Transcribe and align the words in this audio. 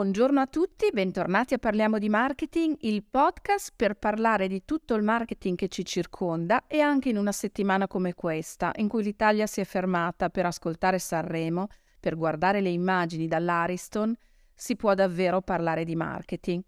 Buongiorno 0.00 0.40
a 0.40 0.46
tutti, 0.46 0.88
bentornati 0.94 1.52
a 1.52 1.58
Parliamo 1.58 1.98
di 1.98 2.08
Marketing, 2.08 2.74
il 2.80 3.04
podcast 3.04 3.74
per 3.76 3.96
parlare 3.96 4.48
di 4.48 4.64
tutto 4.64 4.94
il 4.94 5.02
marketing 5.02 5.58
che 5.58 5.68
ci 5.68 5.84
circonda 5.84 6.66
e 6.66 6.80
anche 6.80 7.10
in 7.10 7.18
una 7.18 7.32
settimana 7.32 7.86
come 7.86 8.14
questa, 8.14 8.72
in 8.76 8.88
cui 8.88 9.02
l'Italia 9.02 9.46
si 9.46 9.60
è 9.60 9.64
fermata 9.64 10.30
per 10.30 10.46
ascoltare 10.46 10.98
Sanremo, 10.98 11.66
per 12.00 12.16
guardare 12.16 12.62
le 12.62 12.70
immagini 12.70 13.26
dall'Ariston, 13.26 14.16
si 14.54 14.74
può 14.74 14.94
davvero 14.94 15.42
parlare 15.42 15.84
di 15.84 15.96
marketing. 15.96 16.62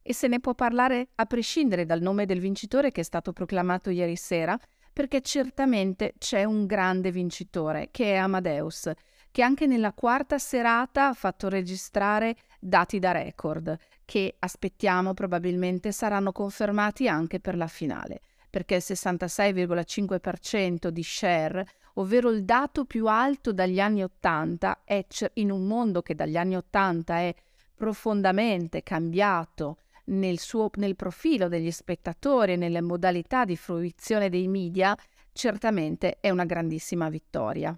E 0.00 0.14
se 0.14 0.26
ne 0.26 0.40
può 0.40 0.54
parlare 0.54 1.08
a 1.16 1.26
prescindere 1.26 1.84
dal 1.84 2.00
nome 2.00 2.24
del 2.24 2.40
vincitore 2.40 2.92
che 2.92 3.02
è 3.02 3.04
stato 3.04 3.34
proclamato 3.34 3.90
ieri 3.90 4.16
sera, 4.16 4.58
perché 4.90 5.20
certamente 5.20 6.14
c'è 6.16 6.44
un 6.44 6.64
grande 6.64 7.10
vincitore, 7.10 7.88
che 7.90 8.14
è 8.14 8.16
Amadeus 8.16 8.90
che 9.34 9.42
anche 9.42 9.66
nella 9.66 9.92
quarta 9.92 10.38
serata 10.38 11.08
ha 11.08 11.12
fatto 11.12 11.48
registrare 11.48 12.36
dati 12.64 12.98
da 12.98 13.12
record, 13.12 13.76
che 14.04 14.34
aspettiamo 14.38 15.14
probabilmente 15.14 15.92
saranno 15.92 16.32
confermati 16.32 17.08
anche 17.08 17.40
per 17.40 17.56
la 17.56 17.66
finale, 17.66 18.20
perché 18.48 18.76
il 18.76 18.82
66,5% 18.84 20.88
di 20.88 21.02
share, 21.02 21.66
ovvero 21.94 22.30
il 22.30 22.44
dato 22.44 22.86
più 22.86 23.06
alto 23.06 23.52
dagli 23.52 23.80
anni 23.80 24.02
80, 24.02 24.80
è 24.84 25.04
in 25.34 25.50
un 25.50 25.66
mondo 25.66 26.00
che 26.02 26.14
dagli 26.14 26.36
anni 26.36 26.56
80 26.56 27.18
è 27.18 27.34
profondamente 27.76 28.82
cambiato 28.82 29.78
nel, 30.06 30.38
suo, 30.38 30.70
nel 30.76 30.96
profilo 30.96 31.48
degli 31.48 31.70
spettatori 31.70 32.52
e 32.52 32.56
nelle 32.56 32.80
modalità 32.80 33.44
di 33.44 33.56
fruizione 33.56 34.28
dei 34.28 34.48
media, 34.48 34.96
certamente 35.32 36.18
è 36.20 36.30
una 36.30 36.44
grandissima 36.44 37.08
vittoria. 37.08 37.76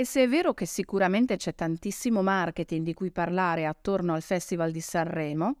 E 0.00 0.06
se 0.06 0.22
è 0.22 0.28
vero 0.28 0.54
che 0.54 0.64
sicuramente 0.64 1.36
c'è 1.36 1.54
tantissimo 1.54 2.22
marketing 2.22 2.86
di 2.86 2.94
cui 2.94 3.10
parlare 3.10 3.66
attorno 3.66 4.14
al 4.14 4.22
Festival 4.22 4.70
di 4.70 4.80
Sanremo, 4.80 5.56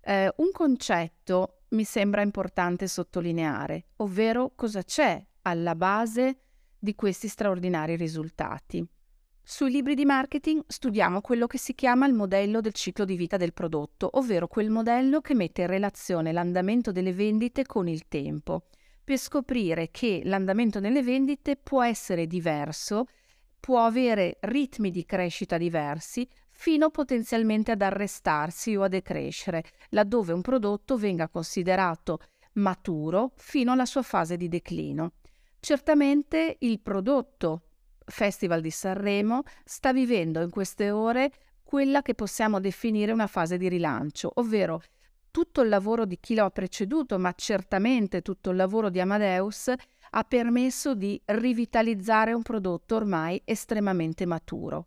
eh, 0.00 0.32
un 0.38 0.50
concetto 0.50 1.60
mi 1.68 1.84
sembra 1.84 2.20
importante 2.22 2.88
sottolineare, 2.88 3.90
ovvero 3.98 4.50
cosa 4.56 4.82
c'è 4.82 5.24
alla 5.42 5.76
base 5.76 6.38
di 6.76 6.96
questi 6.96 7.28
straordinari 7.28 7.94
risultati. 7.94 8.84
Sui 9.40 9.70
libri 9.70 9.94
di 9.94 10.04
marketing 10.04 10.64
studiamo 10.66 11.20
quello 11.20 11.46
che 11.46 11.58
si 11.58 11.76
chiama 11.76 12.08
il 12.08 12.14
modello 12.14 12.60
del 12.60 12.72
ciclo 12.72 13.04
di 13.04 13.14
vita 13.14 13.36
del 13.36 13.52
prodotto, 13.52 14.08
ovvero 14.14 14.48
quel 14.48 14.70
modello 14.70 15.20
che 15.20 15.34
mette 15.34 15.60
in 15.60 15.68
relazione 15.68 16.32
l'andamento 16.32 16.90
delle 16.90 17.12
vendite 17.12 17.64
con 17.64 17.86
il 17.86 18.08
tempo, 18.08 18.64
per 19.04 19.18
scoprire 19.18 19.92
che 19.92 20.22
l'andamento 20.24 20.80
delle 20.80 21.04
vendite 21.04 21.54
può 21.54 21.84
essere 21.84 22.26
diverso 22.26 23.06
può 23.64 23.86
avere 23.86 24.36
ritmi 24.40 24.90
di 24.90 25.06
crescita 25.06 25.56
diversi 25.56 26.28
fino 26.50 26.90
potenzialmente 26.90 27.70
ad 27.70 27.80
arrestarsi 27.80 28.76
o 28.76 28.82
a 28.82 28.88
decrescere, 28.88 29.64
laddove 29.88 30.34
un 30.34 30.42
prodotto 30.42 30.98
venga 30.98 31.28
considerato 31.28 32.18
maturo 32.56 33.32
fino 33.36 33.72
alla 33.72 33.86
sua 33.86 34.02
fase 34.02 34.36
di 34.36 34.48
declino. 34.48 35.12
Certamente 35.60 36.56
il 36.58 36.78
prodotto 36.80 37.62
Festival 38.04 38.60
di 38.60 38.70
Sanremo 38.70 39.44
sta 39.64 39.94
vivendo 39.94 40.42
in 40.42 40.50
queste 40.50 40.90
ore 40.90 41.32
quella 41.62 42.02
che 42.02 42.14
possiamo 42.14 42.60
definire 42.60 43.12
una 43.12 43.26
fase 43.26 43.56
di 43.56 43.70
rilancio, 43.70 44.30
ovvero 44.34 44.82
tutto 45.30 45.62
il 45.62 45.70
lavoro 45.70 46.04
di 46.04 46.20
chi 46.20 46.34
lo 46.34 46.44
ha 46.44 46.50
preceduto, 46.50 47.18
ma 47.18 47.32
certamente 47.34 48.20
tutto 48.20 48.50
il 48.50 48.56
lavoro 48.56 48.90
di 48.90 49.00
Amadeus 49.00 49.72
ha 50.16 50.22
permesso 50.22 50.94
di 50.94 51.20
rivitalizzare 51.24 52.32
un 52.32 52.42
prodotto 52.42 52.94
ormai 52.94 53.40
estremamente 53.44 54.26
maturo. 54.26 54.86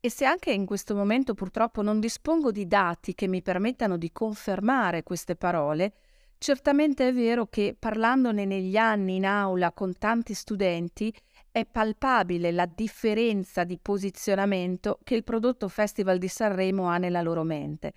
E 0.00 0.10
se 0.10 0.24
anche 0.24 0.52
in 0.52 0.64
questo 0.64 0.94
momento 0.94 1.34
purtroppo 1.34 1.82
non 1.82 2.00
dispongo 2.00 2.50
di 2.50 2.66
dati 2.66 3.14
che 3.14 3.26
mi 3.26 3.42
permettano 3.42 3.98
di 3.98 4.10
confermare 4.10 5.02
queste 5.02 5.36
parole, 5.36 5.92
certamente 6.38 7.08
è 7.08 7.12
vero 7.12 7.46
che 7.46 7.76
parlandone 7.78 8.46
negli 8.46 8.76
anni 8.76 9.16
in 9.16 9.26
aula 9.26 9.72
con 9.72 9.92
tanti 9.98 10.32
studenti 10.32 11.14
è 11.50 11.66
palpabile 11.66 12.50
la 12.50 12.66
differenza 12.66 13.64
di 13.64 13.78
posizionamento 13.78 14.98
che 15.04 15.14
il 15.14 15.24
prodotto 15.24 15.68
Festival 15.68 16.16
di 16.16 16.28
Sanremo 16.28 16.88
ha 16.88 16.96
nella 16.96 17.20
loro 17.20 17.42
mente. 17.42 17.92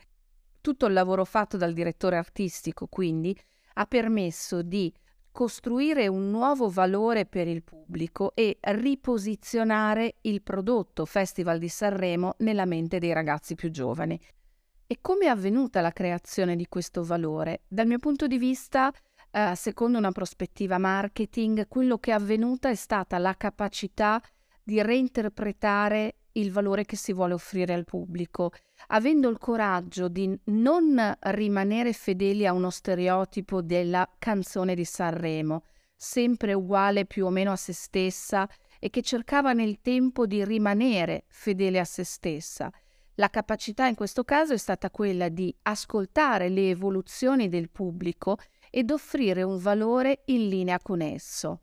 Tutto 0.60 0.86
il 0.86 0.94
lavoro 0.94 1.24
fatto 1.24 1.56
dal 1.56 1.74
direttore 1.74 2.18
artistico, 2.18 2.88
quindi, 2.88 3.38
ha 3.76 3.86
permesso 3.86 4.62
di 4.62 4.94
costruire 5.38 6.08
un 6.08 6.32
nuovo 6.32 6.68
valore 6.68 7.28
per 7.28 7.48
il 7.48 7.62
pubblico 7.62 8.32
e 8.34 8.58
riposizionare 8.60 10.16
il 10.22 10.42
prodotto 10.42 11.06
Festival 11.06 11.60
di 11.60 11.70
Sanremo 11.70 12.34
nella 12.40 12.66
mente 12.66 12.98
dei 12.98 13.14
ragazzi 13.14 13.54
più 13.54 13.70
giovani. 13.70 14.20
E 14.88 14.98
come 15.00 15.26
è 15.26 15.28
avvenuta 15.28 15.80
la 15.80 15.92
creazione 15.92 16.56
di 16.56 16.66
questo 16.68 17.04
valore? 17.04 17.62
Dal 17.68 17.86
mio 17.86 18.00
punto 18.00 18.26
di 18.26 18.40
vista, 18.40 18.92
eh, 19.30 19.54
secondo 19.54 20.00
una 20.00 20.12
prospettiva 20.12 20.80
marketing, 20.80 21.68
quello 21.68 22.00
che 22.00 22.10
è 22.10 22.16
avvenuta 22.16 22.70
è 22.70 22.76
stata 22.76 23.20
la 23.20 23.36
capacità 23.38 24.20
di 24.64 24.82
reinterpretare 24.82 26.16
il 26.40 26.52
valore 26.52 26.86
che 26.86 26.96
si 26.96 27.14
vuole 27.14 27.34
offrire 27.34 27.74
al 27.74 27.86
pubblico, 27.86 28.52
avendo 28.88 29.30
il 29.30 29.38
coraggio 29.38 30.08
di 30.08 30.40
non 30.46 31.18
rimanere 31.20 31.94
fedeli 31.94 32.46
a 32.46 32.54
uno 32.54 32.70
stereotipo 32.70 33.62
della 33.62 34.10
canzone 34.18 34.76
di 34.76 34.86
Sanremo, 34.86 35.64
sempre 35.96 36.54
uguale 36.54 37.06
più 37.06 37.26
o 37.26 37.30
meno 37.30 37.52
a 37.52 37.56
se 37.56 37.74
stessa 37.74 38.48
e 38.80 38.90
che 38.90 39.02
cercava 39.02 39.54
nel 39.54 39.82
tempo 39.82 40.28
di 40.28 40.46
rimanere 40.46 41.26
fedele 41.28 41.80
a 41.80 41.86
se 41.86 42.04
stessa. 42.04 42.72
La 43.16 43.30
capacità 43.30 43.88
in 43.88 43.96
questo 43.96 44.24
caso 44.24 44.54
è 44.54 44.58
stata 44.58 44.92
quella 44.92 45.30
di 45.30 45.54
ascoltare 45.64 46.50
le 46.50 46.70
evoluzioni 46.70 47.50
del 47.50 47.72
pubblico 47.72 48.38
ed 48.70 48.92
offrire 48.92 49.42
un 49.42 49.58
valore 49.58 50.22
in 50.26 50.48
linea 50.50 50.80
con 50.80 51.02
esso, 51.02 51.62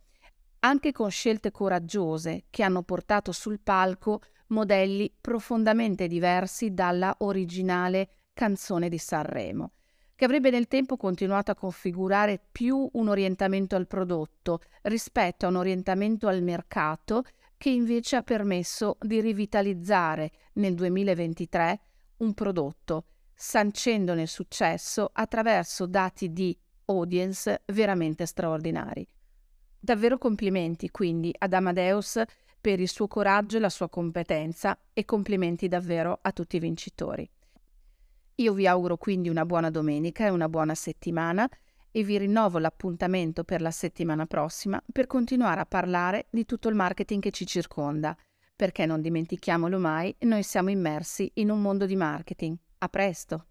anche 0.61 0.91
con 0.91 1.11
scelte 1.11 1.53
coraggiose 1.53 2.47
che 2.51 2.65
hanno 2.65 2.83
portato 2.83 3.31
sul 3.31 3.61
palco 3.61 4.21
modelli 4.49 5.13
profondamente 5.21 6.07
diversi 6.07 6.75
dalla 6.75 7.15
originale 7.19 8.09
canzone 8.33 8.89
di 8.89 8.99
Sanremo, 8.99 9.73
che 10.15 10.25
avrebbe 10.25 10.51
nel 10.51 10.69
tempo 10.69 10.97
continuato 10.97 11.51
a 11.51 11.57
configurare 11.57 12.41
più 12.53 12.89
un 12.93 13.09
orientamento 13.09 13.77
al 13.77 13.87
prodotto 13.87 14.61
rispetto 14.83 15.47
a 15.47 15.49
un 15.49 15.57
orientamento 15.57 16.29
al 16.29 16.43
mercato 16.43 17.25
che 17.57 17.71
invece 17.71 18.17
ha 18.17 18.23
permesso 18.23 18.99
di 19.01 19.21
rivitalizzare 19.21 20.31
nel 20.55 20.75
2023 20.75 21.81
un 22.19 22.35
prodotto, 22.35 23.07
sancendone 23.35 24.23
il 24.23 24.29
successo 24.29 25.11
attraverso 25.13 25.87
dati 25.87 26.33
di 26.33 26.57
audience 26.87 27.63
veramente 27.67 28.27
straordinari. 28.27 29.07
Davvero 29.79 30.19
complimenti 30.19 30.91
quindi 30.91 31.35
ad 31.37 31.53
Amadeus 31.53 32.23
per 32.65 32.81
il 32.81 32.89
suo 32.89 33.09
coraggio 33.09 33.59
e 33.59 33.61
la 33.61 33.69
sua 33.69 33.91
competenza 33.91 34.79
e 34.95 35.05
complimenti 35.05 35.69
davvero 35.69 36.19
a 36.23 36.33
tutti 36.33 36.57
i 36.57 36.61
vincitori. 36.61 37.31
Io 38.37 38.55
vi 38.55 38.67
auguro 38.67 38.97
quindi 38.97 39.29
una 39.29 39.45
buona 39.45 39.69
domenica 39.69 40.25
e 40.25 40.31
una 40.31 40.49
buona 40.49 40.75
settimana 40.75 41.47
e 41.91 42.03
vi 42.03 42.17
rinnovo 42.17 42.59
l'appuntamento 42.59 43.45
per 43.45 43.61
la 43.61 43.71
settimana 43.71 44.25
prossima 44.25 44.83
per 44.91 45.07
continuare 45.07 45.61
a 45.61 45.67
parlare 45.67 46.29
di 46.31 46.47
tutto 46.47 46.71
il 46.71 46.75
marketing 46.75 47.21
che 47.21 47.33
ci 47.33 47.47
circonda, 47.47 48.17
perché 48.57 48.87
non 48.87 49.03
dimentichiamolo 49.03 49.79
mai, 49.79 50.17
noi 50.21 50.43
siamo 50.43 50.71
immersi 50.71 51.31
in 51.35 51.51
un 51.51 51.61
mondo 51.61 51.85
di 51.85 51.97
marketing. 51.97 52.57
A 52.79 52.89
presto! 52.89 53.49